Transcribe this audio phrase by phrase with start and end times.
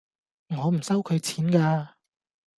[0.47, 1.95] 我唔收佢錢架